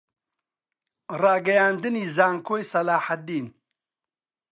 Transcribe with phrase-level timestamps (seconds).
[1.21, 3.47] ڕاگەیاندنی زانکۆی سەلاحەددین